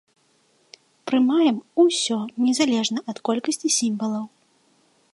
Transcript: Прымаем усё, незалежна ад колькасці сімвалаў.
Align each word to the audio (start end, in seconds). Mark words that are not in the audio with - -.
Прымаем 1.11 1.57
усё, 1.85 2.19
незалежна 2.47 2.99
ад 3.15 3.23
колькасці 3.31 3.67
сімвалаў. 3.79 4.25